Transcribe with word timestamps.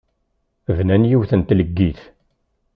Bnan 0.77 1.03
yiwet 1.09 1.31
n 1.35 1.41
tleggit. 1.47 1.99